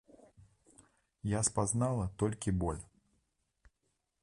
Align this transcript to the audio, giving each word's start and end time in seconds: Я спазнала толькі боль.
Я 1.33 1.41
спазнала 1.49 2.07
толькі 2.25 2.55
боль. 2.65 2.81